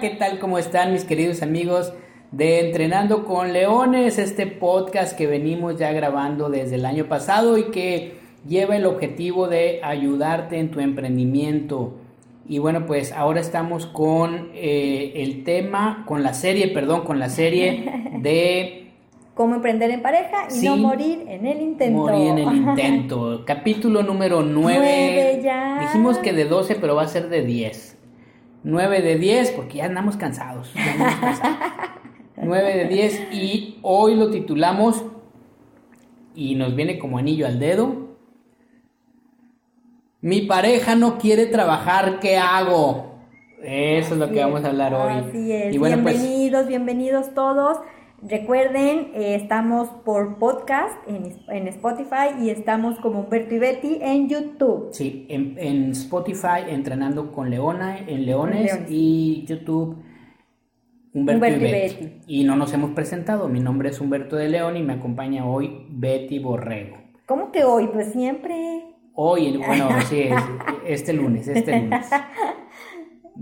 ¿qué 0.00 0.08
tal? 0.10 0.38
¿Cómo 0.38 0.56
están 0.56 0.94
mis 0.94 1.04
queridos 1.04 1.42
amigos 1.42 1.92
de 2.32 2.60
Entrenando 2.60 3.26
con 3.26 3.52
Leones? 3.52 4.18
Este 4.18 4.46
podcast 4.46 5.14
que 5.14 5.26
venimos 5.26 5.76
ya 5.76 5.92
grabando 5.92 6.48
desde 6.48 6.76
el 6.76 6.86
año 6.86 7.04
pasado 7.04 7.58
y 7.58 7.64
que 7.64 8.14
lleva 8.48 8.76
el 8.76 8.86
objetivo 8.86 9.46
de 9.46 9.80
ayudarte 9.82 10.58
en 10.58 10.70
tu 10.70 10.80
emprendimiento. 10.80 11.98
Y 12.48 12.58
bueno, 12.58 12.86
pues 12.86 13.12
ahora 13.12 13.40
estamos 13.40 13.84
con 13.84 14.48
eh, 14.54 15.12
el 15.16 15.44
tema, 15.44 16.04
con 16.06 16.22
la 16.22 16.32
serie, 16.32 16.68
perdón, 16.68 17.02
con 17.04 17.18
la 17.18 17.28
serie 17.28 17.84
de... 18.22 18.92
Cómo 19.34 19.56
emprender 19.56 19.90
en 19.90 20.00
pareja 20.00 20.48
y 20.50 20.64
no 20.64 20.78
morir 20.78 21.24
en 21.28 21.46
el 21.46 21.60
intento. 21.60 21.98
Morir 22.00 22.28
en 22.28 22.38
el 22.38 22.56
intento. 22.56 23.42
Capítulo 23.44 24.02
número 24.02 24.40
9. 24.42 25.40
ya. 25.44 25.78
Dijimos 25.82 26.16
que 26.16 26.32
de 26.32 26.46
12, 26.46 26.76
pero 26.76 26.94
va 26.94 27.02
a 27.02 27.08
ser 27.08 27.28
de 27.28 27.42
10. 27.42 27.99
9 28.62 29.02
de 29.02 29.18
10, 29.18 29.52
porque 29.52 29.78
ya 29.78 29.86
andamos 29.86 30.16
cansados. 30.16 30.72
Ya 30.74 30.92
andamos 30.92 31.14
cansados. 31.16 31.58
9 32.42 32.76
de 32.76 32.84
10 32.86 33.32
y 33.32 33.78
hoy 33.82 34.14
lo 34.16 34.30
titulamos 34.30 35.04
y 36.34 36.54
nos 36.54 36.74
viene 36.74 36.98
como 36.98 37.18
anillo 37.18 37.46
al 37.46 37.58
dedo 37.58 38.10
mi 40.22 40.42
pareja 40.42 40.96
no 40.96 41.16
quiere 41.18 41.46
trabajar, 41.46 42.20
¿qué 42.20 42.36
hago? 42.36 43.14
Eso 43.62 44.14
es 44.14 44.20
lo 44.20 44.30
que 44.30 44.40
vamos 44.40 44.64
a 44.64 44.68
hablar 44.68 44.92
hoy. 44.94 45.12
Así 45.12 45.52
es. 45.52 45.78
Pues, 45.78 45.94
bienvenidos, 45.94 46.66
bienvenidos 46.66 47.34
todos. 47.34 47.78
Recuerden, 48.22 49.12
eh, 49.14 49.34
estamos 49.34 49.88
por 50.04 50.36
podcast 50.38 50.94
en, 51.08 51.68
Spotify 51.68 52.42
y 52.42 52.50
estamos 52.50 52.98
como 52.98 53.20
Humberto 53.20 53.54
y 53.54 53.58
Betty 53.58 53.98
en 54.02 54.28
YouTube. 54.28 54.88
Sí, 54.92 55.26
en, 55.30 55.92
Spotify 55.92 56.68
entrenando 56.68 57.32
con 57.32 57.48
Leona, 57.48 57.98
en 57.98 58.26
Leones, 58.26 58.78
y 58.90 59.44
YouTube 59.46 60.02
Humberto, 61.14 61.46
y, 61.46 61.58
Betty. 61.58 62.20
Y 62.26 62.44
no 62.44 62.56
nos 62.56 62.74
hemos 62.74 62.90
presentado. 62.90 63.48
Mi 63.48 63.60
nombre 63.60 63.88
es 63.88 64.00
Humberto 64.00 64.36
de 64.36 64.50
León 64.50 64.76
y 64.76 64.82
me 64.82 64.92
acompaña 64.94 65.46
hoy 65.46 65.86
Betty 65.88 66.40
Borrego. 66.40 66.98
¿Cómo 67.24 67.50
que 67.50 67.64
hoy? 67.64 67.86
Pues 67.86 68.12
siempre. 68.12 68.84
Hoy, 69.14 69.56
bueno, 69.56 69.88
sí, 70.10 70.24
este 70.86 71.14
lunes, 71.14 71.48
este 71.48 71.80
lunes. 71.80 72.06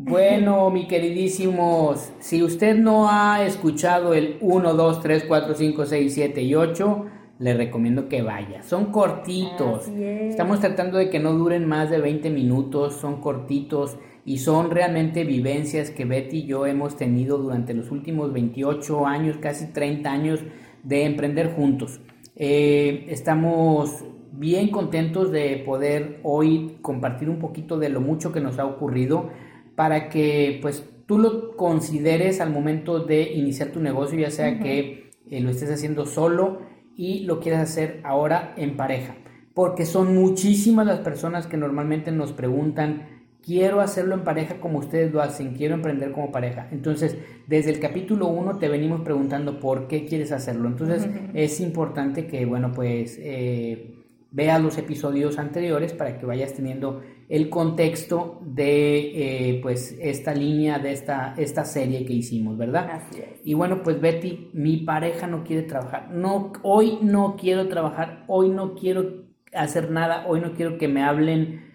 Bueno, 0.00 0.70
mi 0.70 0.86
queridísimos, 0.86 2.12
si 2.20 2.42
usted 2.42 2.76
no 2.76 3.10
ha 3.10 3.44
escuchado 3.44 4.14
el 4.14 4.38
1, 4.40 4.74
2, 4.74 5.00
3, 5.00 5.24
4, 5.26 5.54
5, 5.54 5.86
6, 5.86 6.14
7 6.14 6.42
y 6.42 6.54
8, 6.54 7.06
le 7.40 7.54
recomiendo 7.54 8.08
que 8.08 8.22
vaya. 8.22 8.62
Son 8.62 8.86
cortitos. 8.92 9.88
Estamos 9.88 10.60
tratando 10.60 10.98
de 10.98 11.10
que 11.10 11.18
no 11.18 11.32
duren 11.32 11.66
más 11.66 11.90
de 11.90 12.00
20 12.00 12.30
minutos, 12.30 12.94
son 12.94 13.20
cortitos 13.20 13.98
y 14.24 14.38
son 14.38 14.70
realmente 14.70 15.24
vivencias 15.24 15.90
que 15.90 16.04
Betty 16.04 16.38
y 16.38 16.46
yo 16.46 16.66
hemos 16.66 16.96
tenido 16.96 17.38
durante 17.38 17.74
los 17.74 17.90
últimos 17.90 18.32
28 18.32 19.06
años, 19.06 19.36
casi 19.40 19.72
30 19.72 20.10
años 20.10 20.40
de 20.82 21.04
emprender 21.04 21.54
juntos. 21.54 22.00
Eh, 22.36 23.06
estamos 23.08 24.04
bien 24.32 24.68
contentos 24.68 25.32
de 25.32 25.62
poder 25.64 26.20
hoy 26.22 26.78
compartir 26.82 27.28
un 27.28 27.38
poquito 27.38 27.78
de 27.78 27.88
lo 27.88 28.00
mucho 28.00 28.32
que 28.32 28.40
nos 28.40 28.58
ha 28.58 28.66
ocurrido 28.66 29.30
para 29.78 30.08
que 30.08 30.58
pues 30.60 30.82
tú 31.06 31.18
lo 31.18 31.56
consideres 31.56 32.40
al 32.40 32.50
momento 32.50 32.98
de 32.98 33.32
iniciar 33.32 33.68
tu 33.68 33.78
negocio, 33.78 34.18
ya 34.18 34.32
sea 34.32 34.58
que 34.58 35.12
eh, 35.30 35.40
lo 35.40 35.50
estés 35.50 35.70
haciendo 35.70 36.04
solo 36.04 36.62
y 36.96 37.20
lo 37.20 37.38
quieras 37.38 37.70
hacer 37.70 38.00
ahora 38.02 38.54
en 38.56 38.76
pareja. 38.76 39.14
Porque 39.54 39.86
son 39.86 40.16
muchísimas 40.16 40.84
las 40.84 40.98
personas 40.98 41.46
que 41.46 41.56
normalmente 41.56 42.10
nos 42.10 42.32
preguntan, 42.32 43.06
quiero 43.40 43.80
hacerlo 43.80 44.16
en 44.16 44.24
pareja 44.24 44.56
como 44.58 44.80
ustedes 44.80 45.12
lo 45.12 45.22
hacen, 45.22 45.54
quiero 45.54 45.76
emprender 45.76 46.10
como 46.10 46.32
pareja. 46.32 46.66
Entonces, 46.72 47.16
desde 47.46 47.70
el 47.70 47.78
capítulo 47.78 48.26
1 48.26 48.58
te 48.58 48.68
venimos 48.68 49.02
preguntando 49.02 49.60
por 49.60 49.86
qué 49.86 50.06
quieres 50.06 50.32
hacerlo. 50.32 50.66
Entonces, 50.66 51.08
es 51.34 51.60
importante 51.60 52.26
que, 52.26 52.44
bueno, 52.46 52.72
pues... 52.72 53.16
Eh, 53.22 53.94
Vea 54.30 54.58
los 54.58 54.76
episodios 54.76 55.38
anteriores 55.38 55.94
para 55.94 56.18
que 56.18 56.26
vayas 56.26 56.52
teniendo 56.52 57.00
el 57.28 57.50
contexto 57.50 58.40
de 58.42 59.50
eh, 59.50 59.60
pues 59.62 59.96
esta 60.00 60.34
línea 60.34 60.78
de 60.78 60.92
esta, 60.92 61.34
esta 61.36 61.64
serie 61.64 62.06
que 62.06 62.14
hicimos, 62.14 62.56
¿verdad? 62.56 62.90
Así 62.90 63.20
es. 63.20 63.40
Y 63.44 63.52
bueno, 63.52 63.82
pues 63.82 64.00
Betty, 64.00 64.50
mi 64.54 64.78
pareja 64.78 65.26
no 65.26 65.44
quiere 65.44 65.62
trabajar. 65.62 66.10
No, 66.10 66.52
hoy 66.62 66.98
no 67.02 67.36
quiero 67.38 67.68
trabajar, 67.68 68.24
hoy 68.28 68.48
no 68.48 68.74
quiero 68.74 69.26
hacer 69.52 69.90
nada, 69.90 70.26
hoy 70.26 70.40
no 70.40 70.52
quiero 70.54 70.78
que 70.78 70.88
me 70.88 71.02
hablen. 71.02 71.66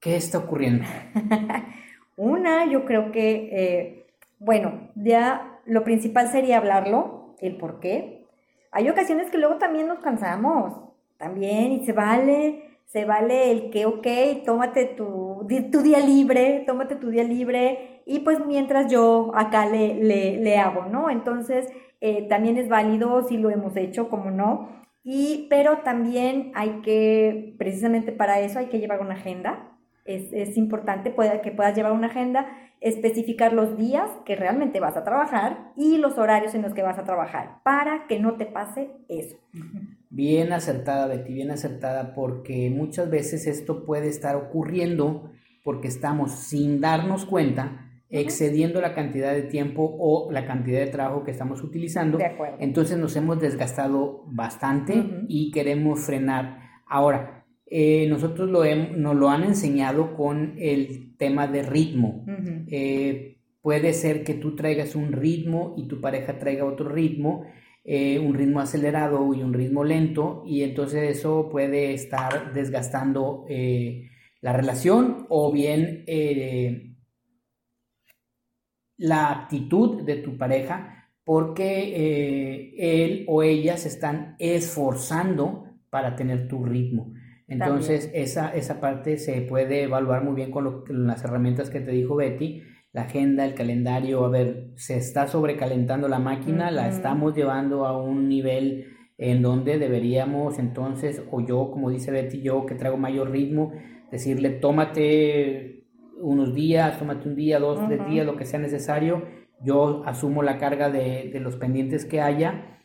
¿Qué 0.00 0.14
está 0.14 0.38
ocurriendo? 0.38 0.84
Una, 2.16 2.70
yo 2.70 2.84
creo 2.84 3.10
que, 3.10 3.48
eh, 3.52 4.06
bueno, 4.38 4.90
ya 4.94 5.60
lo 5.66 5.82
principal 5.82 6.28
sería 6.28 6.58
hablarlo, 6.58 7.34
el 7.40 7.56
por 7.56 7.80
qué. 7.80 8.24
Hay 8.70 8.88
ocasiones 8.88 9.30
que 9.30 9.38
luego 9.38 9.56
también 9.56 9.88
nos 9.88 9.98
cansamos 9.98 10.74
también, 11.16 11.72
y 11.72 11.84
se 11.84 11.92
vale, 11.92 12.77
se 12.88 13.04
vale 13.04 13.50
el 13.50 13.70
que, 13.70 13.84
ok, 13.84 14.06
tómate 14.46 14.86
tu, 14.86 15.46
tu 15.70 15.82
día 15.82 16.00
libre, 16.00 16.64
tómate 16.66 16.96
tu 16.96 17.10
día 17.10 17.22
libre, 17.22 18.02
y 18.06 18.20
pues 18.20 18.44
mientras 18.46 18.90
yo 18.90 19.30
acá 19.34 19.66
le, 19.66 19.94
le, 19.94 20.56
hago, 20.56 20.86
¿no? 20.86 21.10
Entonces, 21.10 21.68
eh, 22.00 22.26
también 22.28 22.56
es 22.56 22.68
válido 22.70 23.22
si 23.24 23.36
lo 23.36 23.50
hemos 23.50 23.76
hecho, 23.76 24.08
como 24.08 24.30
no, 24.30 24.70
y, 25.04 25.46
pero 25.50 25.78
también 25.78 26.50
hay 26.54 26.80
que, 26.80 27.54
precisamente 27.58 28.10
para 28.10 28.40
eso 28.40 28.58
hay 28.58 28.66
que 28.66 28.80
llevar 28.80 29.00
una 29.02 29.14
agenda, 29.14 29.76
es, 30.06 30.32
es 30.32 30.56
importante 30.56 31.14
que 31.42 31.50
puedas 31.52 31.76
llevar 31.76 31.92
una 31.92 32.06
agenda, 32.06 32.46
especificar 32.80 33.52
los 33.52 33.76
días 33.76 34.08
que 34.24 34.34
realmente 34.34 34.80
vas 34.80 34.96
a 34.96 35.04
trabajar 35.04 35.72
y 35.76 35.98
los 35.98 36.16
horarios 36.16 36.54
en 36.54 36.62
los 36.62 36.72
que 36.72 36.82
vas 36.82 36.98
a 36.98 37.04
trabajar 37.04 37.60
para 37.64 38.06
que 38.06 38.18
no 38.18 38.36
te 38.36 38.46
pase 38.46 38.90
eso. 39.10 39.36
Bien 40.10 40.52
acertada, 40.52 41.06
Betty, 41.06 41.34
bien 41.34 41.50
acertada, 41.50 42.14
porque 42.14 42.70
muchas 42.70 43.10
veces 43.10 43.46
esto 43.46 43.84
puede 43.84 44.08
estar 44.08 44.36
ocurriendo 44.36 45.30
porque 45.64 45.88
estamos 45.88 46.32
sin 46.32 46.80
darnos 46.80 47.26
cuenta 47.26 47.84
excediendo 48.10 48.80
la 48.80 48.94
cantidad 48.94 49.34
de 49.34 49.42
tiempo 49.42 49.96
o 49.98 50.32
la 50.32 50.46
cantidad 50.46 50.80
de 50.80 50.86
trabajo 50.86 51.24
que 51.24 51.30
estamos 51.30 51.62
utilizando. 51.62 52.16
De 52.18 52.24
acuerdo. 52.24 52.56
Entonces 52.60 52.96
nos 52.98 53.14
hemos 53.16 53.38
desgastado 53.38 54.24
bastante 54.28 55.04
y 55.28 55.50
queremos 55.50 56.00
frenar. 56.00 56.58
Ahora, 56.86 57.44
eh, 57.66 58.06
nosotros 58.08 58.48
lo 58.48 58.64
nos 58.96 59.14
lo 59.14 59.28
han 59.28 59.44
enseñado 59.44 60.16
con 60.16 60.54
el 60.58 61.16
tema 61.18 61.46
de 61.48 61.62
ritmo. 61.62 62.24
Eh, 62.68 63.40
puede 63.60 63.92
ser 63.92 64.24
que 64.24 64.34
tú 64.34 64.56
traigas 64.56 64.94
un 64.94 65.12
ritmo 65.12 65.74
y 65.76 65.86
tu 65.86 66.00
pareja 66.00 66.38
traiga 66.38 66.64
otro 66.64 66.88
ritmo 66.88 67.44
eh, 67.90 68.18
un 68.18 68.34
ritmo 68.34 68.60
acelerado 68.60 69.32
y 69.32 69.42
un 69.42 69.54
ritmo 69.54 69.82
lento 69.82 70.42
y 70.46 70.62
entonces 70.62 71.16
eso 71.16 71.48
puede 71.48 71.94
estar 71.94 72.52
desgastando 72.52 73.46
eh, 73.48 74.10
la 74.42 74.52
relación 74.52 75.24
o 75.30 75.50
bien 75.50 76.04
eh, 76.06 76.94
la 78.98 79.30
actitud 79.30 80.02
de 80.02 80.16
tu 80.16 80.36
pareja 80.36 81.08
porque 81.24 82.74
él 82.76 83.24
o 83.26 83.42
ella 83.42 83.78
se 83.78 83.88
están 83.88 84.36
esforzando 84.38 85.64
para 85.88 86.14
tener 86.14 86.46
tu 86.46 86.66
ritmo. 86.66 87.14
Entonces 87.46 88.10
esa, 88.12 88.54
esa 88.54 88.80
parte 88.82 89.16
se 89.16 89.40
puede 89.40 89.84
evaluar 89.84 90.24
muy 90.24 90.34
bien 90.34 90.50
con 90.50 90.84
las 90.88 91.24
herramientas 91.24 91.70
que 91.70 91.80
te 91.80 91.92
dijo 91.92 92.16
Betty 92.16 92.64
la 92.98 93.04
agenda, 93.04 93.44
el 93.44 93.54
calendario, 93.54 94.24
a 94.24 94.28
ver, 94.28 94.72
se 94.74 94.96
está 94.96 95.28
sobrecalentando 95.28 96.08
la 96.08 96.18
máquina, 96.18 96.72
la 96.72 96.88
estamos 96.88 97.32
llevando 97.32 97.86
a 97.86 97.96
un 97.96 98.28
nivel 98.28 98.86
en 99.18 99.40
donde 99.40 99.78
deberíamos 99.78 100.58
entonces, 100.58 101.22
o 101.30 101.40
yo, 101.40 101.70
como 101.70 101.90
dice 101.90 102.10
Betty, 102.10 102.42
yo 102.42 102.66
que 102.66 102.74
traigo 102.74 102.96
mayor 102.96 103.30
ritmo, 103.30 103.72
decirle, 104.10 104.50
tómate 104.50 105.86
unos 106.20 106.54
días, 106.54 106.98
tómate 106.98 107.28
un 107.28 107.36
día, 107.36 107.60
dos, 107.60 107.86
tres 107.86 108.04
días, 108.08 108.26
lo 108.26 108.34
que 108.34 108.46
sea 108.46 108.58
necesario, 108.58 109.22
yo 109.62 110.02
asumo 110.04 110.42
la 110.42 110.58
carga 110.58 110.90
de, 110.90 111.30
de, 111.32 111.38
los 111.38 111.54
pendientes 111.54 112.04
que 112.04 112.20
haya, 112.20 112.80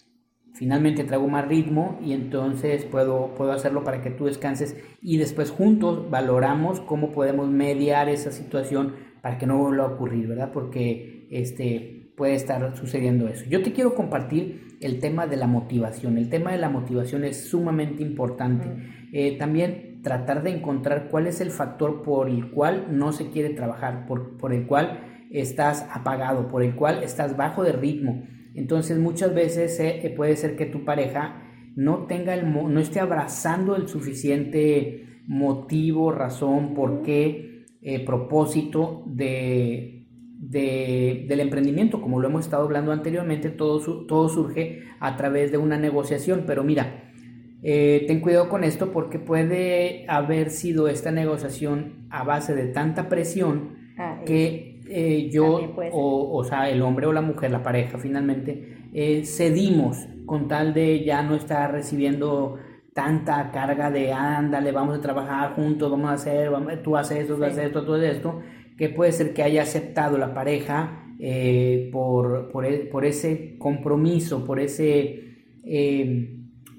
finalmente 0.53 1.05
traigo 1.05 1.27
más 1.27 1.47
ritmo 1.47 1.97
y 2.03 2.13
entonces 2.13 2.85
puedo, 2.85 3.33
puedo 3.33 3.51
hacerlo 3.51 3.83
para 3.83 4.01
que 4.03 4.11
tú 4.11 4.25
descanses 4.25 4.77
y 5.01 5.17
después 5.17 5.49
juntos 5.49 6.11
valoramos 6.11 6.81
cómo 6.81 7.11
podemos 7.11 7.49
mediar 7.49 8.09
esa 8.09 8.31
situación 8.31 9.12
para 9.23 9.37
que 9.37 9.47
no 9.47 9.57
vuelva 9.57 9.85
a 9.85 9.87
ocurrir, 9.87 10.27
¿verdad? 10.27 10.51
Porque 10.51 11.27
este, 11.31 12.11
puede 12.17 12.35
estar 12.35 12.75
sucediendo 12.75 13.29
eso. 13.29 13.45
Yo 13.49 13.63
te 13.63 13.71
quiero 13.71 13.95
compartir 13.95 14.75
el 14.81 14.99
tema 14.99 15.27
de 15.27 15.37
la 15.37 15.47
motivación. 15.47 16.17
El 16.17 16.27
tema 16.27 16.51
de 16.51 16.57
la 16.57 16.67
motivación 16.67 17.23
es 17.23 17.45
sumamente 17.45 18.03
importante. 18.03 18.67
Eh, 19.13 19.37
también 19.37 20.01
tratar 20.03 20.43
de 20.43 20.49
encontrar 20.49 21.07
cuál 21.09 21.27
es 21.27 21.39
el 21.39 21.51
factor 21.51 22.03
por 22.03 22.29
el 22.29 22.51
cual 22.51 22.87
no 22.91 23.13
se 23.13 23.29
quiere 23.29 23.51
trabajar, 23.51 24.07
por, 24.07 24.35
por 24.35 24.53
el 24.53 24.67
cual 24.67 24.99
estás 25.31 25.87
apagado, 25.89 26.49
por 26.49 26.61
el 26.61 26.75
cual 26.75 27.01
estás 27.01 27.37
bajo 27.37 27.63
de 27.63 27.71
ritmo. 27.71 28.25
Entonces 28.55 28.99
muchas 28.99 29.33
veces 29.33 29.79
eh, 29.79 30.13
puede 30.17 30.35
ser 30.35 30.57
que 30.57 30.65
tu 30.65 30.83
pareja 30.83 31.41
no 31.77 32.07
tenga 32.07 32.33
el 32.33 32.51
no 32.51 32.77
esté 32.77 32.99
abrazando 32.99 33.77
el 33.77 33.87
suficiente 33.87 35.21
motivo, 35.27 36.11
razón, 36.11 36.73
por 36.73 37.03
qué 37.03 37.52
eh, 37.83 38.05
propósito 38.05 39.03
de, 39.05 40.05
del 40.39 41.39
emprendimiento, 41.39 42.01
como 42.01 42.19
lo 42.19 42.27
hemos 42.27 42.45
estado 42.45 42.63
hablando 42.63 42.91
anteriormente, 42.91 43.49
todo, 43.49 44.05
todo 44.05 44.29
surge 44.29 44.83
a 44.99 45.15
través 45.15 45.51
de 45.51 45.57
una 45.57 45.77
negociación, 45.77 46.43
pero 46.45 46.63
mira, 46.63 47.11
eh, 47.61 48.03
ten 48.07 48.19
cuidado 48.19 48.49
con 48.49 48.63
esto 48.65 48.91
porque 48.91 49.19
puede 49.19 50.05
haber 50.09 50.49
sido 50.49 50.89
esta 50.89 51.11
negociación 51.11 52.07
a 52.09 52.23
base 52.23 52.53
de 52.55 52.67
tanta 52.67 53.07
presión 53.07 53.77
ah, 53.97 54.21
que 54.25 54.81
eh, 54.89 55.29
yo, 55.31 55.73
o, 55.91 56.37
o, 56.37 56.43
sea, 56.43 56.69
el 56.69 56.81
hombre 56.81 57.07
o 57.07 57.13
la 57.13 57.21
mujer, 57.21 57.51
la 57.51 57.63
pareja 57.63 57.97
finalmente, 57.97 58.89
eh, 58.93 59.25
cedimos 59.25 59.97
con 60.25 60.49
tal 60.49 60.73
de 60.73 61.05
ya 61.05 61.23
no 61.23 61.35
estar 61.35 61.71
recibiendo 61.71 62.57
tanta 62.93 63.51
carga 63.51 63.89
de 63.91 64.13
ándale, 64.13 64.71
vamos 64.71 64.97
a 64.97 65.01
trabajar 65.01 65.55
juntos, 65.55 65.89
vamos 65.89 66.09
a 66.09 66.13
hacer, 66.13 66.51
tú 66.83 66.95
haces 66.95 67.21
esto, 67.21 67.35
tú 67.35 67.43
haces 67.43 67.65
esto, 67.65 67.83
todo 67.83 68.01
esto, 68.01 68.41
que 68.77 68.89
puede 68.89 69.11
ser 69.11 69.33
que 69.33 69.43
haya 69.43 69.63
aceptado 69.63 70.17
la 70.17 70.33
pareja 70.33 71.05
por, 71.91 72.51
por, 72.51 72.65
e, 72.65 72.79
por, 72.79 73.05
ese 73.05 73.57
compromiso, 73.57 74.45
por 74.45 74.59
ese 74.59 75.23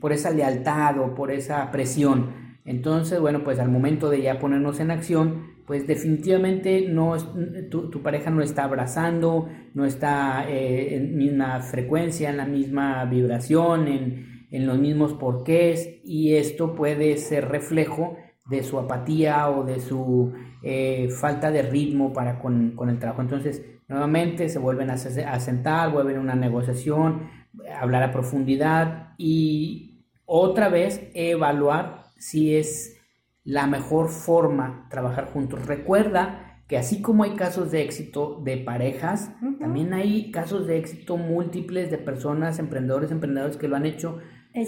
por 0.04 0.12
esa 0.12 0.30
lealtad 0.30 0.98
o 0.98 1.14
por 1.14 1.30
esa 1.30 1.70
presión. 1.70 2.26
Entonces, 2.66 3.18
bueno, 3.20 3.42
pues 3.42 3.58
al 3.58 3.70
momento 3.70 4.10
de 4.10 4.20
ya 4.20 4.38
ponernos 4.38 4.78
en 4.80 4.90
acción, 4.90 5.54
pues 5.66 5.86
definitivamente 5.86 6.86
no, 6.88 7.16
tu, 7.70 7.88
tu 7.88 8.02
pareja 8.02 8.30
no 8.30 8.42
está 8.42 8.64
abrazando, 8.64 9.48
no 9.72 9.86
está 9.86 10.44
eh, 10.46 10.96
en 10.96 11.16
misma 11.16 11.60
frecuencia, 11.60 12.28
en 12.28 12.36
la 12.36 12.44
misma 12.44 13.06
vibración, 13.06 13.88
en, 13.88 14.33
en 14.54 14.66
los 14.66 14.78
mismos 14.78 15.14
porqués, 15.14 16.00
y 16.04 16.34
esto 16.36 16.76
puede 16.76 17.16
ser 17.16 17.48
reflejo 17.48 18.16
de 18.48 18.62
su 18.62 18.78
apatía 18.78 19.50
o 19.50 19.64
de 19.64 19.80
su 19.80 20.32
eh, 20.62 21.08
falta 21.10 21.50
de 21.50 21.62
ritmo 21.62 22.12
para 22.12 22.38
con, 22.38 22.70
con, 22.76 22.88
el 22.88 23.00
trabajo. 23.00 23.22
Entonces, 23.22 23.64
nuevamente 23.88 24.48
se 24.48 24.60
vuelven 24.60 24.90
a, 24.90 24.94
a 24.94 25.40
sentar, 25.40 25.90
vuelven 25.90 26.18
a 26.18 26.20
una 26.20 26.36
negociación, 26.36 27.28
hablar 27.80 28.04
a 28.04 28.12
profundidad 28.12 29.14
y 29.18 30.04
otra 30.24 30.68
vez 30.68 31.10
evaluar 31.14 32.04
si 32.16 32.54
es 32.54 32.96
la 33.42 33.66
mejor 33.66 34.08
forma 34.08 34.86
trabajar 34.88 35.26
juntos. 35.32 35.66
Recuerda 35.66 36.62
que 36.68 36.78
así 36.78 37.02
como 37.02 37.24
hay 37.24 37.32
casos 37.32 37.72
de 37.72 37.82
éxito 37.82 38.40
de 38.44 38.56
parejas, 38.58 39.32
también 39.58 39.92
hay 39.92 40.30
casos 40.30 40.68
de 40.68 40.78
éxito 40.78 41.16
múltiples 41.16 41.90
de 41.90 41.98
personas, 41.98 42.58
emprendedores, 42.58 43.10
emprendedores 43.10 43.56
que 43.56 43.68
lo 43.68 43.76
han 43.76 43.84
hecho 43.84 44.20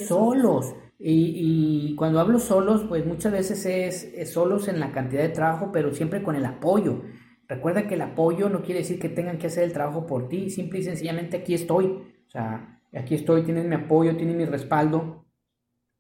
solos. 0.07 0.75
Y, 0.99 1.95
cuando 1.97 2.21
hablo 2.21 2.39
solos, 2.39 2.85
pues 2.89 3.05
muchas 3.05 3.33
veces 3.33 3.67
es, 3.67 4.31
solos 4.33 4.69
en 4.69 4.81
la 4.81 4.93
cantidad 4.93 5.23
de 5.23 5.29
trabajo, 5.29 5.71
pero 5.73 5.93
siempre 5.93 6.23
con 6.23 6.37
el 6.37 6.45
apoyo. 6.45 7.03
Recuerda 7.49 7.87
que 7.87 7.95
el 7.95 8.03
apoyo 8.03 8.49
no 8.49 8.63
quiere 8.63 8.81
decir 8.81 8.99
que 8.99 9.09
tengan 9.09 9.39
que 9.39 9.47
hacer 9.47 9.65
el 9.65 9.73
trabajo 9.73 10.07
por 10.07 10.29
ti, 10.29 10.51
simple 10.51 10.81
y 10.81 10.83
sencillamente 10.83 11.37
aquí 11.39 11.55
estoy. 11.55 11.87
O 11.87 12.31
sea, 12.31 12.81
aquí 12.93 13.15
estoy, 13.15 13.43
tienes 13.43 13.67
mi 13.67 13.75
apoyo, 13.75 14.17
tienes 14.17 14.37
mi 14.37 14.45
respaldo, 14.45 15.27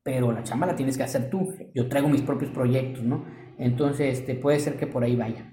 pero 0.03 0.33
la 0.33 0.43
chamba 0.43 0.67
la 0.67 0.77
tienes 0.77 0.97
que 0.97 1.05
hacer 1.05 1.31
tú. 1.31 1.55
Yo 1.75 1.89
traigo 1.89 2.09
mis 2.09 2.23
propios 2.23 2.51
proyectos, 2.51 3.05
¿no? 3.05 3.25
Entonces, 3.59 4.19
este, 4.19 4.35
puede 4.35 4.59
ser 4.59 4.77
que 4.77 4.87
por 4.87 5.05
ahí 5.05 5.15
vaya. 5.15 5.53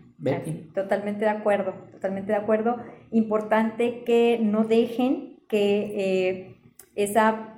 Totalmente 0.74 1.26
de 1.26 1.32
acuerdo, 1.32 1.74
totalmente 1.92 2.32
de 2.32 2.38
acuerdo. 2.38 2.78
Importante 3.12 4.04
que 4.06 4.40
no 4.42 4.64
dejen 4.64 5.44
que 5.50 6.30
eh, 6.30 6.58
esa, 6.96 7.53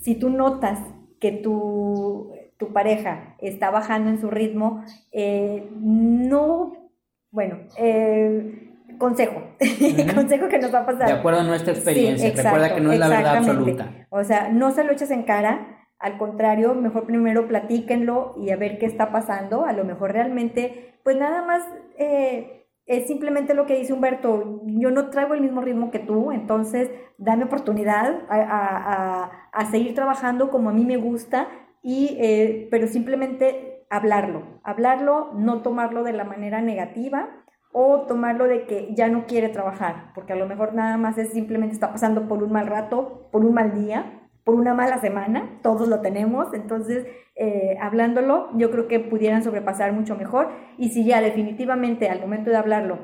si 0.00 0.14
tú 0.14 0.30
notas 0.30 0.78
que 1.20 1.32
tu, 1.32 2.32
tu 2.56 2.72
pareja 2.72 3.36
está 3.38 3.70
bajando 3.70 4.10
en 4.10 4.20
su 4.20 4.30
ritmo, 4.30 4.84
eh, 5.12 5.68
no, 5.80 6.90
bueno, 7.30 7.58
eh, 7.76 8.74
consejo, 8.98 9.42
consejo 10.14 10.48
que 10.48 10.58
nos 10.58 10.72
va 10.72 10.80
a 10.80 10.86
pasar. 10.86 11.06
De 11.06 11.14
acuerdo 11.14 11.40
a 11.40 11.44
nuestra 11.44 11.72
experiencia, 11.72 12.32
recuerda 12.34 12.74
que 12.74 12.80
no 12.80 12.92
es 12.92 12.98
la 12.98 13.08
verdad 13.08 13.36
absoluta. 13.36 14.06
O 14.10 14.24
sea, 14.24 14.48
no 14.48 14.70
se 14.72 14.84
lo 14.84 14.92
eches 14.92 15.10
en 15.10 15.24
cara, 15.24 15.78
al 15.98 16.16
contrario, 16.16 16.74
mejor 16.74 17.06
primero 17.06 17.48
platíquenlo 17.48 18.34
y 18.36 18.50
a 18.50 18.56
ver 18.56 18.78
qué 18.78 18.86
está 18.86 19.10
pasando. 19.10 19.64
A 19.64 19.72
lo 19.72 19.84
mejor 19.84 20.12
realmente, 20.12 20.94
pues 21.02 21.16
nada 21.16 21.44
más 21.44 21.62
eh, 21.98 22.67
es 22.88 23.06
simplemente 23.06 23.54
lo 23.54 23.66
que 23.66 23.78
dice 23.78 23.92
Humberto. 23.92 24.62
Yo 24.64 24.90
no 24.90 25.10
traigo 25.10 25.34
el 25.34 25.42
mismo 25.42 25.60
ritmo 25.60 25.90
que 25.90 25.98
tú, 25.98 26.32
entonces 26.32 26.90
dame 27.18 27.44
oportunidad 27.44 28.22
a, 28.30 29.30
seguir 29.70 29.94
trabajando 29.94 30.50
como 30.50 30.70
a 30.70 30.72
mí 30.72 30.84
me 30.84 30.96
gusta, 30.96 31.48
y, 31.82 32.16
eh, 32.18 32.68
pero 32.70 32.86
simplemente 32.86 33.86
hablarlo. 33.90 34.60
Hablarlo, 34.64 35.32
no 35.34 35.62
tomarlo 35.62 36.02
de 36.02 36.14
la 36.14 36.24
manera 36.24 36.62
negativa 36.62 37.28
o 37.72 38.06
tomarlo 38.06 38.46
de 38.46 38.66
que 38.66 38.94
ya 38.94 39.08
no 39.08 39.26
quiere 39.26 39.50
trabajar, 39.50 40.12
porque 40.14 40.32
a 40.32 40.36
lo 40.36 40.46
mejor 40.46 40.74
nada 40.74 40.96
más 40.96 41.18
es 41.18 41.30
simplemente 41.30 41.74
está 41.74 41.92
pasando 41.92 42.26
por 42.26 42.42
un 42.42 42.50
mal 42.50 42.66
rato, 42.66 43.28
por 43.30 43.44
un 43.44 43.52
mal 43.52 43.74
día 43.74 44.27
por 44.48 44.54
una 44.54 44.72
mala 44.72 44.98
semana, 44.98 45.60
todos 45.62 45.88
lo 45.88 46.00
tenemos, 46.00 46.54
entonces 46.54 47.04
eh, 47.36 47.76
hablándolo 47.82 48.48
yo 48.56 48.70
creo 48.70 48.88
que 48.88 48.98
pudieran 48.98 49.44
sobrepasar 49.44 49.92
mucho 49.92 50.16
mejor. 50.16 50.48
Y 50.78 50.88
si 50.88 51.04
ya 51.04 51.20
definitivamente 51.20 52.08
al 52.08 52.18
momento 52.18 52.48
de 52.48 52.56
hablarlo 52.56 52.98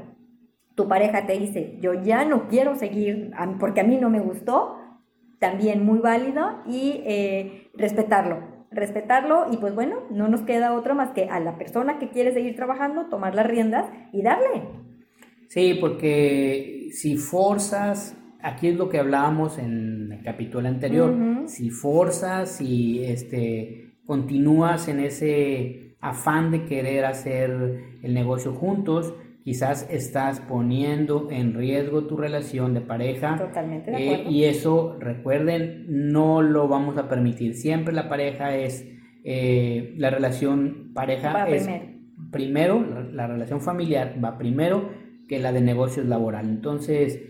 tu 0.74 0.88
pareja 0.88 1.26
te 1.26 1.38
dice 1.38 1.76
yo 1.82 1.92
ya 1.92 2.24
no 2.24 2.48
quiero 2.48 2.76
seguir 2.76 3.30
porque 3.60 3.82
a 3.82 3.84
mí 3.84 3.98
no 3.98 4.08
me 4.08 4.20
gustó, 4.20 4.78
también 5.38 5.84
muy 5.84 5.98
válido. 5.98 6.62
Y 6.66 7.02
eh, 7.04 7.68
respetarlo, 7.74 8.38
respetarlo. 8.70 9.44
Y 9.52 9.58
pues 9.58 9.74
bueno, 9.74 9.96
no 10.08 10.28
nos 10.28 10.40
queda 10.40 10.72
otra 10.72 10.94
más 10.94 11.10
que 11.10 11.28
a 11.28 11.40
la 11.40 11.58
persona 11.58 11.98
que 11.98 12.08
quiere 12.08 12.32
seguir 12.32 12.56
trabajando 12.56 13.10
tomar 13.10 13.34
las 13.34 13.46
riendas 13.46 13.84
y 14.14 14.22
darle. 14.22 14.62
Sí, 15.48 15.76
porque 15.78 16.88
si 16.92 17.18
forzas 17.18 18.16
aquí 18.44 18.68
es 18.68 18.76
lo 18.76 18.88
que 18.88 18.98
hablábamos 18.98 19.58
en 19.58 20.12
el 20.12 20.22
capítulo 20.22 20.68
anterior. 20.68 21.14
Si 21.46 21.70
forzas, 21.70 22.56
si 22.56 23.02
este, 23.02 23.94
continúas 24.06 24.86
en 24.88 25.00
ese 25.00 25.96
afán 26.00 26.50
de 26.50 26.66
querer 26.66 27.06
hacer 27.06 27.50
el 28.02 28.14
negocio 28.14 28.52
juntos, 28.52 29.14
quizás 29.42 29.88
estás 29.90 30.40
poniendo 30.40 31.28
en 31.30 31.54
riesgo 31.54 32.04
tu 32.04 32.16
relación 32.16 32.74
de 32.74 32.82
pareja. 32.82 33.36
Totalmente 33.38 33.90
de 33.90 34.12
eh, 34.12 34.24
y 34.28 34.44
eso, 34.44 34.96
recuerden, 35.00 35.86
no 35.88 36.42
lo 36.42 36.68
vamos 36.68 36.98
a 36.98 37.08
permitir. 37.08 37.54
Siempre 37.54 37.94
la 37.94 38.08
pareja 38.08 38.54
es, 38.54 38.86
eh, 39.24 39.94
la 39.96 40.10
relación 40.10 40.92
pareja 40.94 41.48
es 41.48 41.68
primero, 42.30 42.84
la 43.12 43.26
relación 43.26 43.60
familiar 43.62 44.18
va 44.22 44.36
primero 44.36 44.90
que 45.28 45.38
la 45.38 45.52
de 45.52 45.62
negocios 45.62 46.04
laboral. 46.06 46.48
Entonces, 46.48 47.20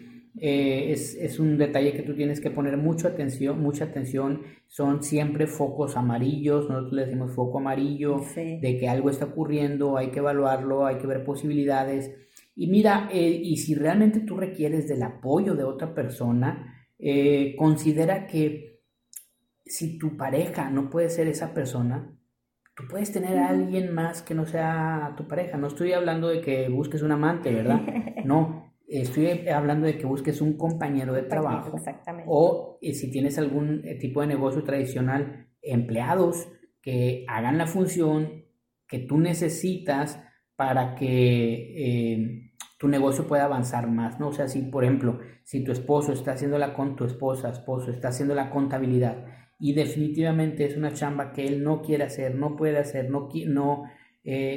eh, 0.40 0.90
es, 0.90 1.38
un 1.38 1.56
detalle 1.56 1.92
que 1.92 2.02
tú 2.02 2.14
tienes 2.14 2.40
que 2.40 2.50
poner 2.50 2.76
mucha 2.76 3.08
atención, 3.08 3.60
mucha 3.60 3.84
atención. 3.84 4.42
Son 4.66 5.02
siempre 5.02 5.46
focos 5.46 5.96
amarillos, 5.96 6.68
nosotros 6.68 6.92
le 6.92 7.06
decimos 7.06 7.32
foco 7.32 7.58
amarillo, 7.58 8.20
de 8.34 8.78
que 8.78 8.88
algo 8.88 9.10
está 9.10 9.26
ocurriendo, 9.26 9.96
hay 9.96 10.08
que 10.08 10.18
evaluarlo, 10.18 10.86
hay 10.86 10.98
que 10.98 11.06
ver 11.06 11.24
posibilidades. 11.24 12.10
Y 12.56 12.68
mira, 12.68 13.08
eh, 13.12 13.40
y 13.42 13.56
si 13.58 13.74
realmente 13.74 14.20
tú 14.20 14.36
requieres 14.36 14.88
del 14.88 15.02
apoyo 15.02 15.54
de 15.54 15.64
otra 15.64 15.94
persona, 15.94 16.88
eh, 16.98 17.54
considera 17.56 18.26
que 18.26 18.80
si 19.64 19.98
tu 19.98 20.16
pareja 20.16 20.70
no 20.70 20.90
puede 20.90 21.10
ser 21.10 21.26
esa 21.28 21.54
persona, 21.54 22.16
tú 22.76 22.84
puedes 22.88 23.12
tener 23.12 23.38
a 23.38 23.48
alguien 23.48 23.94
más 23.94 24.22
que 24.22 24.34
no 24.34 24.46
sea 24.46 25.14
tu 25.16 25.26
pareja. 25.26 25.56
No 25.56 25.68
estoy 25.68 25.92
hablando 25.92 26.28
de 26.28 26.40
que 26.40 26.68
busques 26.68 27.02
un 27.02 27.12
amante, 27.12 27.52
¿verdad? 27.52 27.80
No, 28.24 28.63
Estoy 28.86 29.48
hablando 29.48 29.86
de 29.86 29.96
que 29.96 30.04
busques 30.04 30.40
un 30.42 30.58
compañero 30.58 31.14
de 31.14 31.22
trabajo 31.22 31.76
o 32.26 32.78
eh, 32.82 32.92
si 32.92 33.10
tienes 33.10 33.38
algún 33.38 33.80
eh, 33.84 33.94
tipo 33.94 34.20
de 34.20 34.26
negocio 34.26 34.62
tradicional, 34.62 35.48
empleados 35.62 36.48
que 36.82 37.24
hagan 37.28 37.56
la 37.56 37.66
función 37.66 38.44
que 38.86 38.98
tú 38.98 39.18
necesitas 39.18 40.22
para 40.56 40.94
que 40.94 42.12
eh, 42.14 42.52
tu 42.78 42.88
negocio 42.88 43.26
pueda 43.26 43.46
avanzar 43.46 43.88
más, 43.88 44.20
¿no? 44.20 44.28
O 44.28 44.32
sea, 44.32 44.48
si 44.48 44.60
por 44.60 44.84
ejemplo, 44.84 45.18
si 45.44 45.64
tu 45.64 45.72
esposo 45.72 46.12
está 46.12 46.32
haciendo 46.32 46.58
la 46.58 46.74
con 46.74 46.94
tu 46.94 47.06
esposa, 47.06 47.48
esposo 47.48 47.90
está 47.90 48.08
haciendo 48.08 48.34
la 48.34 48.50
contabilidad 48.50 49.24
y 49.58 49.72
definitivamente 49.72 50.66
es 50.66 50.76
una 50.76 50.92
chamba 50.92 51.32
que 51.32 51.46
él 51.46 51.62
no 51.62 51.80
quiere 51.80 52.04
hacer, 52.04 52.34
no 52.34 52.54
puede 52.54 52.78
hacer, 52.78 53.08
no, 53.08 53.30
no, 53.46 53.84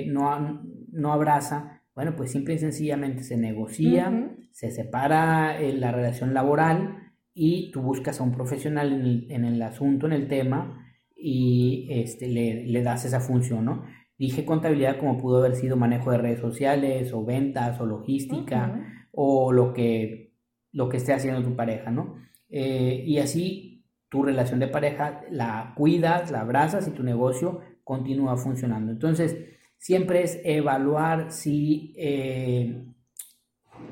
no, 0.07 0.63
no 0.91 1.13
abraza, 1.13 1.76
bueno, 1.97 2.15
pues 2.15 2.29
simple 2.29 2.53
y 2.53 2.59
sencillamente 2.59 3.23
se 3.23 3.37
negocia, 3.37 4.29
se 4.51 4.69
separa 4.69 5.59
eh, 5.59 5.73
la 5.73 5.91
relación 5.91 6.31
laboral 6.31 7.11
y 7.33 7.71
tú 7.71 7.81
buscas 7.81 8.19
a 8.19 8.23
un 8.23 8.31
profesional 8.31 9.25
en 9.31 9.45
el, 9.45 9.59
asunto, 9.63 10.05
en 10.05 10.13
el 10.13 10.27
tema, 10.27 10.85
y 11.15 11.87
este, 11.89 12.27
le, 12.27 12.83
das 12.83 13.05
esa 13.05 13.19
función, 13.19 13.65
¿no? 13.65 13.83
Dije 14.15 14.45
contabilidad 14.45 14.99
como 14.99 15.17
pudo 15.17 15.39
haber 15.39 15.55
sido 15.55 15.75
manejo 15.75 16.11
de 16.11 16.19
redes 16.19 16.39
sociales 16.39 17.11
o 17.13 17.25
ventas 17.25 17.81
o 17.81 17.87
logística 17.87 18.79
o 19.11 19.51
lo 19.51 19.73
que, 19.73 20.35
lo 20.73 20.89
que 20.89 20.97
esté 20.97 21.13
haciendo 21.13 21.41
tu 21.41 21.55
pareja, 21.55 21.89
¿no? 21.89 22.17
Eh, 22.49 23.05
y 23.07 23.17
así 23.17 23.87
tu 24.07 24.21
relación 24.21 24.59
de 24.59 24.67
pareja 24.67 25.21
la 25.31 25.73
cuidas, 25.75 26.29
la 26.29 26.41
abrazas 26.41 26.87
y 26.87 26.91
tu 26.91 27.01
negocio 27.01 27.61
continúa 27.83 28.37
funcionando. 28.37 28.91
Entonces, 28.91 29.56
siempre 29.77 30.23
es 30.23 30.39
evaluar 30.43 31.31
si, 31.31 31.93
eh, 31.97 32.83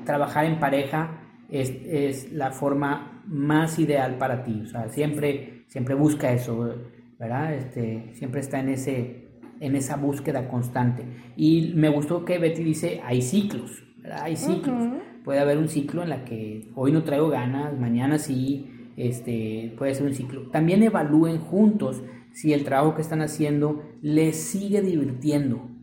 trabajar 0.04 0.46
en 0.46 0.58
pareja 0.58 1.20
es, 1.50 1.70
es, 1.70 2.32
la 2.32 2.50
forma 2.50 3.22
más 3.26 3.78
ideal 3.78 4.18
para 4.18 4.42
ti. 4.42 4.62
O 4.64 4.66
sea, 4.66 4.88
siempre, 4.88 5.64
siempre 5.68 5.94
busca 5.94 6.32
eso, 6.32 6.74
¿verdad? 7.18 7.54
Este, 7.54 8.14
siempre 8.14 8.40
está 8.40 8.60
en, 8.60 8.70
ese, 8.70 9.28
en 9.60 9.76
esa 9.76 9.96
búsqueda 9.96 10.48
constante. 10.48 11.04
Y 11.36 11.72
me 11.74 11.88
gustó 11.88 12.24
que 12.24 12.38
Betty 12.38 12.62
dice, 12.62 13.00
hay 13.04 13.22
ciclos, 13.22 13.82
¿verdad? 13.98 14.22
Hay 14.22 14.36
ciclos. 14.36 14.88
Puede 15.24 15.40
haber 15.40 15.58
un 15.58 15.68
ciclo 15.68 16.02
en 16.02 16.10
la 16.10 16.24
que 16.24 16.70
hoy 16.76 16.92
no 16.92 17.02
traigo 17.02 17.28
ganas, 17.28 17.76
mañana 17.78 18.18
sí, 18.18 18.70
este, 18.96 19.74
puede 19.76 19.94
ser 19.94 20.06
un 20.06 20.14
ciclo. 20.14 20.50
También 20.50 20.82
evalúen 20.82 21.38
juntos 21.38 22.02
si 22.32 22.52
el 22.52 22.64
trabajo 22.64 22.94
que 22.94 23.02
están 23.02 23.22
haciendo 23.22 23.82
les 24.02 24.36
sigue 24.36 24.82
divirtiendo 24.82 25.75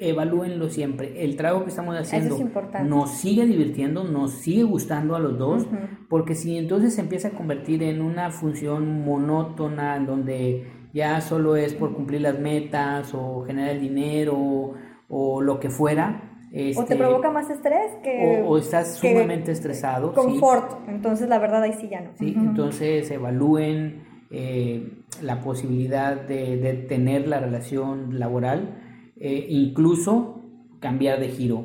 evalúenlo 0.00 0.70
siempre. 0.70 1.22
El 1.22 1.36
trabajo 1.36 1.64
que 1.64 1.70
estamos 1.70 1.94
haciendo 1.94 2.38
nos 2.84 3.10
sigue 3.10 3.46
divirtiendo, 3.46 4.04
nos 4.04 4.32
sigue 4.32 4.62
gustando 4.62 5.14
a 5.14 5.20
los 5.20 5.38
dos, 5.38 5.66
porque 6.08 6.34
si 6.34 6.56
entonces 6.56 6.94
se 6.94 7.02
empieza 7.02 7.28
a 7.28 7.30
convertir 7.32 7.82
en 7.82 8.00
una 8.00 8.30
función 8.30 9.04
monótona, 9.04 9.96
en 9.96 10.06
donde 10.06 10.66
ya 10.94 11.20
solo 11.20 11.54
es 11.54 11.74
por 11.74 11.94
cumplir 11.94 12.22
las 12.22 12.38
metas 12.38 13.12
o 13.14 13.44
generar 13.44 13.70
el 13.72 13.80
dinero 13.80 14.72
o 15.08 15.42
lo 15.42 15.60
que 15.60 15.68
fuera. 15.68 16.22
o 16.48 16.52
te 16.52 16.70
este, 16.70 16.96
provoca 16.96 17.30
más 17.30 17.50
estrés 17.50 17.92
que... 18.02 18.42
O, 18.46 18.56
estás 18.56 18.96
sumamente 18.96 19.52
estresado. 19.52 20.14
Confort, 20.14 20.88
entonces 20.88 21.28
la 21.28 21.38
verdad 21.38 21.62
ahí 21.62 21.74
sí 21.74 21.88
ya 21.90 22.00
no. 22.00 22.10
Sí, 22.18 22.34
entonces 22.36 23.10
evalúen 23.10 24.02
eh, 24.30 25.04
la 25.22 25.42
posibilidad 25.42 26.18
de, 26.18 26.56
de 26.56 26.72
tener 26.72 27.28
la 27.28 27.38
relación 27.38 28.18
laboral 28.18 28.86
eh, 29.20 29.46
incluso 29.48 30.40
cambiar 30.80 31.20
de 31.20 31.28
giro. 31.28 31.64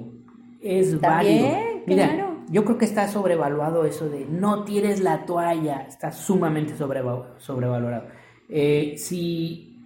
Es 0.62 1.00
válido. 1.00 1.48
Mira, 1.88 2.36
yo 2.50 2.66
creo 2.66 2.78
que 2.78 2.86
está 2.86 3.08
sobrevaluado 3.08 3.86
eso 3.86 4.10
de 4.10 4.26
no 4.26 4.66
tires 4.66 5.00
la 5.00 5.26
toalla, 5.26 5.86
está 5.88 6.12
sumamente 6.12 6.76
sobrevalorado. 6.76 8.06
Eh, 8.50 8.96
si 8.98 9.80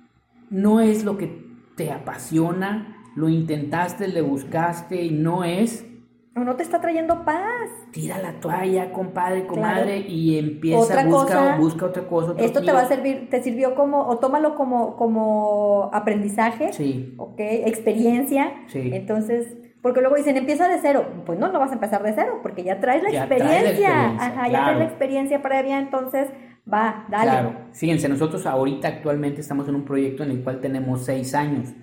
no 0.50 0.82
es 0.82 1.06
lo 1.06 1.18
que 1.18 1.46
te 1.76 1.92
apasiona, 1.92 2.98
lo 3.16 3.30
intentaste, 3.30 4.08
le 4.08 4.22
buscaste 4.22 5.04
y 5.04 5.12
no 5.12 5.44
es, 5.44 5.86
no 6.46 6.55
te 6.55 6.63
está 6.63 6.81
trayendo 6.81 7.25
paz. 7.25 7.69
Tira 7.91 8.17
la 8.19 8.34
toalla, 8.39 8.91
compadre, 8.91 9.46
comadre, 9.48 10.00
y 10.00 10.38
empieza, 10.38 11.00
a 11.00 11.05
busca, 11.05 11.58
busca 11.58 11.86
otra 11.86 12.08
cosa. 12.08 12.34
esto 12.38 12.62
te 12.62 12.72
va 12.72 12.81
a 12.81 12.88
servir, 12.88 13.29
te 13.29 13.41
sirvió 13.41 13.75
como, 13.75 14.08
o 14.08 14.17
tómalo 14.17 14.55
como, 14.55 14.96
como 14.96 15.89
aprendizaje, 15.93 16.74
sí. 16.74 17.15
ok, 17.17 17.39
experiencia. 17.39 18.51
Sí. 18.67 18.91
Entonces, 18.93 19.55
porque 19.81 20.01
luego 20.01 20.15
dicen, 20.15 20.38
empieza 20.38 20.67
de 20.67 20.79
cero. 20.81 21.05
Pues 21.25 21.39
no, 21.39 21.51
no 21.51 21.60
vas 21.60 21.72
a 21.72 21.75
empezar 21.75 22.03
de 22.03 22.13
cero, 22.13 22.39
porque 22.41 22.63
ya 22.63 22.79
traes 22.79 23.03
la 23.03 23.10
experiencia. 23.10 24.12
Ajá, 24.12 24.48
ya 24.48 24.63
traes 24.63 24.79
la 24.79 24.86
experiencia 24.86 25.41
previa, 25.41 25.79
entonces 25.79 26.29
va, 26.72 27.05
dale. 27.10 27.31
Claro, 27.31 27.53
fíjense, 27.74 28.10
nosotros 28.10 28.46
ahorita 28.46 28.88
actualmente 28.88 29.41
estamos 29.41 29.67
en 29.67 29.75
un 29.75 29.86
proyecto 29.86 30.24
en 30.24 30.31
el 30.31 30.43
cual 30.43 30.60
tenemos 30.60 31.05
seis 31.05 31.34
años 31.34 31.74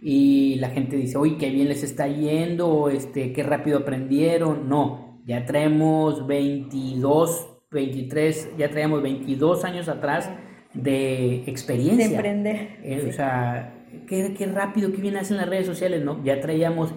y 0.00 0.56
la 0.56 0.70
gente 0.70 0.96
dice, 0.96 1.18
uy, 1.18 1.36
qué 1.38 1.50
bien 1.50 1.68
les 1.68 1.82
está 1.82 2.08
yendo, 2.08 2.88
este, 2.88 3.32
qué 3.32 3.42
rápido 3.42 3.78
aprendieron. 3.78 4.68
No, 4.68 5.20
ya 5.26 5.46
traemos 5.46 6.26
22, 6.26 7.48
23, 7.70 8.56
ya 8.58 8.70
traemos 8.70 9.02
22 9.02 9.64
años 9.64 9.88
atrás 9.88 10.30
de 10.74 11.44
experiencia. 11.46 12.08
De 12.08 12.14
emprender. 12.14 12.78
Eh, 12.82 13.06
o 13.08 13.12
sea, 13.12 13.86
qué, 14.06 14.34
qué, 14.36 14.46
rápido, 14.46 14.92
qué 14.92 14.98
bien 14.98 15.16
hacen 15.16 15.36
las 15.36 15.48
redes 15.48 15.66
sociales, 15.66 16.04
¿no? 16.04 16.22
Ya 16.24 16.40
traíamos 16.40 16.94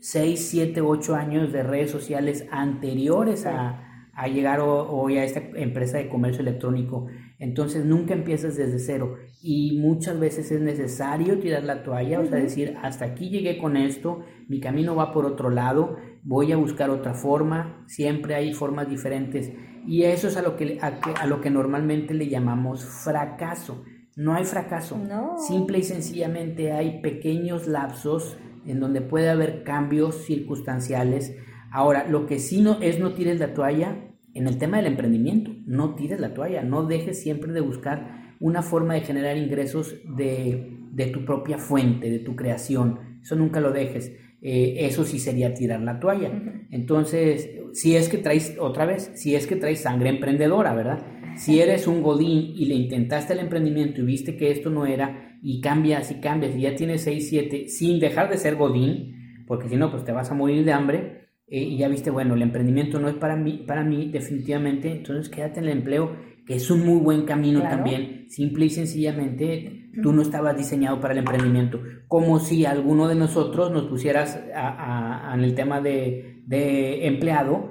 6, 0.00 0.48
7, 0.50 0.80
8 0.80 1.14
años 1.14 1.52
de 1.52 1.62
redes 1.62 1.90
sociales 1.90 2.46
anteriores 2.50 3.46
a 3.46 3.87
a 4.18 4.26
llegar 4.26 4.58
hoy 4.60 5.16
a 5.16 5.22
esta 5.22 5.40
empresa 5.54 5.98
de 5.98 6.08
comercio 6.08 6.42
electrónico. 6.42 7.06
Entonces 7.38 7.84
nunca 7.84 8.14
empiezas 8.14 8.56
desde 8.56 8.80
cero 8.80 9.14
y 9.40 9.78
muchas 9.78 10.18
veces 10.18 10.50
es 10.50 10.60
necesario 10.60 11.38
tirar 11.38 11.62
la 11.62 11.84
toalla, 11.84 12.18
o 12.18 12.26
sea, 12.26 12.38
decir, 12.38 12.76
hasta 12.82 13.04
aquí 13.04 13.30
llegué 13.30 13.58
con 13.58 13.76
esto, 13.76 14.24
mi 14.48 14.58
camino 14.58 14.96
va 14.96 15.12
por 15.12 15.24
otro 15.24 15.50
lado, 15.50 15.98
voy 16.24 16.50
a 16.50 16.56
buscar 16.56 16.90
otra 16.90 17.14
forma, 17.14 17.84
siempre 17.86 18.34
hay 18.34 18.52
formas 18.54 18.90
diferentes 18.90 19.52
y 19.86 20.02
eso 20.02 20.26
es 20.26 20.36
a 20.36 20.42
lo 20.42 20.56
que, 20.56 20.80
a, 20.80 21.26
lo 21.26 21.40
que 21.40 21.50
normalmente 21.50 22.12
le 22.12 22.28
llamamos 22.28 22.84
fracaso. 22.84 23.84
No 24.16 24.34
hay 24.34 24.44
fracaso, 24.44 24.98
simple 25.46 25.78
y 25.78 25.84
sencillamente 25.84 26.72
hay 26.72 27.00
pequeños 27.00 27.68
lapsos 27.68 28.36
en 28.66 28.80
donde 28.80 29.00
puede 29.00 29.30
haber 29.30 29.62
cambios 29.62 30.24
circunstanciales. 30.24 31.36
Ahora, 31.70 32.08
lo 32.08 32.26
que 32.26 32.40
sí 32.40 32.60
no 32.60 32.80
es 32.80 32.98
no 32.98 33.12
tires 33.12 33.38
la 33.38 33.54
toalla, 33.54 34.07
en 34.38 34.46
el 34.46 34.56
tema 34.56 34.76
del 34.76 34.86
emprendimiento, 34.86 35.50
no 35.66 35.96
tires 35.96 36.20
la 36.20 36.32
toalla, 36.32 36.62
no 36.62 36.86
dejes 36.86 37.20
siempre 37.20 37.52
de 37.52 37.60
buscar 37.60 38.36
una 38.38 38.62
forma 38.62 38.94
de 38.94 39.00
generar 39.00 39.36
ingresos 39.36 39.96
de, 40.16 41.10
tu 41.12 41.24
propia 41.24 41.58
fuente, 41.58 42.08
de 42.08 42.20
tu 42.20 42.36
creación. 42.36 43.18
Eso 43.20 43.34
nunca 43.34 43.60
lo 43.60 43.72
dejes. 43.72 44.12
Eh, 44.40 44.76
eso 44.86 45.04
sí 45.04 45.18
sería 45.18 45.54
tirar 45.54 45.80
la 45.80 45.98
toalla. 45.98 46.30
Entonces, 46.70 47.50
si 47.72 47.96
es 47.96 48.08
que 48.08 48.18
traes, 48.18 48.56
otra 48.60 48.86
vez, 48.86 49.10
si 49.16 49.34
es 49.34 49.48
que 49.48 49.56
traes 49.56 49.80
sangre 49.80 50.10
emprendedora, 50.10 50.72
¿verdad? 50.72 51.04
Si 51.36 51.60
eres 51.60 51.88
un 51.88 52.00
godín 52.00 52.52
y 52.54 52.66
le 52.66 52.76
intentaste 52.76 53.32
el 53.32 53.40
emprendimiento 53.40 54.00
y 54.00 54.04
viste 54.04 54.36
que 54.36 54.52
esto 54.52 54.70
no 54.70 54.86
era, 54.86 55.36
y 55.42 55.60
cambias 55.60 56.12
y 56.12 56.20
cambias, 56.20 56.54
y 56.54 56.60
ya 56.60 56.76
tienes 56.76 57.02
6, 57.02 57.28
7, 57.28 57.68
sin 57.68 57.98
dejar 57.98 58.30
de 58.30 58.36
ser 58.36 58.54
godín, 58.54 59.44
porque 59.48 59.68
si 59.68 59.74
no, 59.74 59.90
pues 59.90 60.04
te 60.04 60.12
vas 60.12 60.30
a 60.30 60.34
morir 60.34 60.64
de 60.64 60.72
hambre, 60.72 61.17
eh, 61.50 61.60
y 61.60 61.78
ya 61.78 61.88
viste, 61.88 62.10
bueno, 62.10 62.34
el 62.34 62.42
emprendimiento 62.42 63.00
no 63.00 63.08
es 63.08 63.14
para 63.14 63.36
mí, 63.36 63.64
para 63.66 63.84
mí 63.84 64.10
definitivamente, 64.10 64.90
entonces 64.92 65.28
quédate 65.28 65.60
en 65.60 65.66
el 65.66 65.72
empleo, 65.72 66.16
que 66.46 66.54
es 66.54 66.70
un 66.70 66.84
muy 66.84 67.00
buen 67.00 67.24
camino 67.24 67.62
también, 67.62 68.26
simple 68.28 68.66
y 68.66 68.70
sencillamente 68.70 69.90
tú 70.02 70.12
no 70.12 70.22
estabas 70.22 70.56
diseñado 70.56 71.00
para 71.00 71.12
el 71.12 71.18
emprendimiento, 71.18 71.80
como 72.06 72.38
si 72.38 72.64
alguno 72.64 73.08
de 73.08 73.14
nosotros 73.14 73.70
nos 73.70 73.84
pusieras 73.84 74.40
en 75.34 75.40
el 75.40 75.54
tema 75.54 75.80
de, 75.80 76.42
de 76.46 77.06
empleado, 77.06 77.70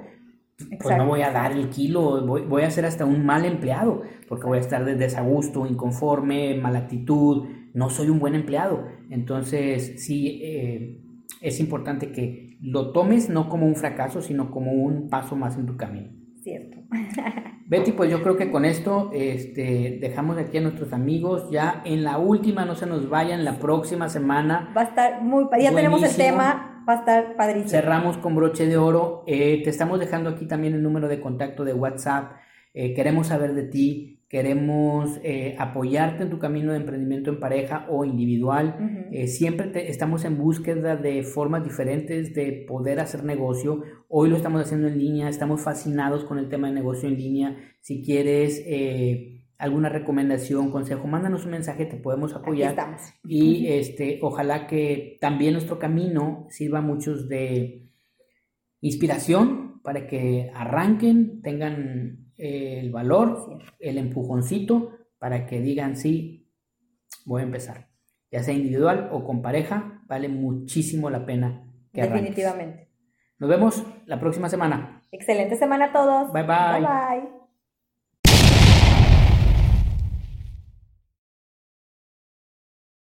pues 0.80 0.96
no 0.96 1.06
voy 1.06 1.22
a 1.22 1.30
dar 1.30 1.52
el 1.52 1.68
kilo, 1.70 2.24
voy, 2.26 2.42
voy, 2.42 2.62
a 2.62 2.70
ser 2.70 2.84
hasta 2.84 3.04
un 3.04 3.24
mal 3.24 3.44
empleado, 3.44 4.02
porque 4.28 4.46
voy 4.46 4.58
a 4.58 4.60
estar 4.60 4.84
de 4.84 4.96
desagusto, 4.96 5.66
inconforme, 5.66 6.56
mala 6.56 6.80
actitud, 6.80 7.46
no 7.74 7.90
soy 7.90 8.10
un 8.10 8.18
buen 8.18 8.34
empleado. 8.34 8.84
Entonces, 9.10 10.04
sí, 10.04 10.40
eh, 10.42 11.00
es 11.40 11.60
importante 11.60 12.10
que 12.10 12.47
lo 12.60 12.92
tomes 12.92 13.28
no 13.28 13.48
como 13.48 13.66
un 13.66 13.76
fracaso, 13.76 14.20
sino 14.20 14.50
como 14.50 14.72
un 14.72 15.08
paso 15.08 15.36
más 15.36 15.56
en 15.56 15.66
tu 15.66 15.76
camino. 15.76 16.10
Cierto. 16.42 16.78
Betty, 17.66 17.92
pues 17.92 18.10
yo 18.10 18.22
creo 18.22 18.38
que 18.38 18.50
con 18.50 18.64
esto 18.64 19.10
este, 19.12 19.98
dejamos 20.00 20.38
aquí 20.38 20.56
a 20.56 20.62
nuestros 20.62 20.94
amigos. 20.94 21.50
Ya 21.50 21.82
en 21.84 22.02
la 22.02 22.16
última, 22.16 22.64
no 22.64 22.74
se 22.74 22.86
nos 22.86 23.10
vayan, 23.10 23.44
la 23.44 23.58
próxima 23.58 24.08
semana. 24.08 24.72
Va 24.74 24.82
a 24.82 24.84
estar 24.84 25.22
muy. 25.22 25.44
Ya 25.60 25.74
tenemos 25.74 26.02
el 26.02 26.16
tema, 26.16 26.82
va 26.88 26.94
a 26.94 26.96
estar 26.96 27.36
padrísimo. 27.36 27.68
Cerramos 27.68 28.16
con 28.16 28.34
broche 28.34 28.66
de 28.66 28.78
oro. 28.78 29.22
Eh, 29.26 29.60
te 29.62 29.68
estamos 29.68 30.00
dejando 30.00 30.30
aquí 30.30 30.46
también 30.46 30.74
el 30.74 30.82
número 30.82 31.08
de 31.08 31.20
contacto 31.20 31.64
de 31.64 31.74
WhatsApp. 31.74 32.32
Eh, 32.72 32.94
queremos 32.94 33.26
saber 33.26 33.54
de 33.54 33.64
ti 33.64 34.17
queremos 34.28 35.18
eh, 35.22 35.56
apoyarte 35.58 36.22
en 36.22 36.30
tu 36.30 36.38
camino 36.38 36.72
de 36.72 36.78
emprendimiento 36.78 37.30
en 37.30 37.40
pareja 37.40 37.86
o 37.88 38.04
individual. 38.04 39.08
Eh, 39.10 39.26
siempre 39.26 39.90
estamos 39.90 40.24
en 40.26 40.36
búsqueda 40.36 40.96
de 40.96 41.22
formas 41.22 41.64
diferentes 41.64 42.34
de 42.34 42.64
poder 42.68 43.00
hacer 43.00 43.24
negocio. 43.24 43.82
Hoy 44.08 44.28
lo 44.28 44.36
estamos 44.36 44.60
haciendo 44.60 44.86
en 44.86 44.98
línea, 44.98 45.30
estamos 45.30 45.62
fascinados 45.62 46.24
con 46.24 46.38
el 46.38 46.50
tema 46.50 46.68
de 46.68 46.74
negocio 46.74 47.08
en 47.08 47.16
línea. 47.16 47.56
Si 47.80 48.02
quieres 48.02 48.62
eh, 48.66 49.44
alguna 49.56 49.88
recomendación, 49.88 50.70
consejo, 50.70 51.06
mándanos 51.06 51.46
un 51.46 51.52
mensaje, 51.52 51.86
te 51.86 51.96
podemos 51.96 52.34
apoyar. 52.34 52.76
Y 53.24 53.68
este, 53.68 54.18
ojalá 54.20 54.66
que 54.66 55.16
también 55.22 55.54
nuestro 55.54 55.78
camino 55.78 56.46
sirva 56.50 56.80
a 56.80 56.82
muchos 56.82 57.28
de 57.28 57.88
inspiración 58.82 59.80
para 59.82 60.06
que 60.06 60.50
arranquen, 60.54 61.40
tengan 61.40 62.27
el 62.38 62.90
valor, 62.90 63.58
el 63.78 63.98
empujoncito 63.98 64.92
para 65.18 65.46
que 65.46 65.60
digan 65.60 65.96
sí, 65.96 66.50
voy 67.26 67.42
a 67.42 67.44
empezar. 67.44 67.88
Ya 68.30 68.42
sea 68.42 68.54
individual 68.54 69.08
o 69.12 69.24
con 69.24 69.42
pareja, 69.42 70.02
vale 70.06 70.28
muchísimo 70.28 71.10
la 71.10 71.26
pena 71.26 71.64
que 71.92 72.02
Definitivamente. 72.02 72.88
Nos 73.38 73.50
vemos 73.50 73.84
la 74.06 74.18
próxima 74.20 74.48
semana. 74.48 75.02
Excelente 75.10 75.56
semana 75.56 75.86
a 75.86 75.92
todos. 75.92 76.32
Bye 76.32 76.42
bye. 76.42 76.80
Bye 76.80 76.80
bye. 76.80 77.47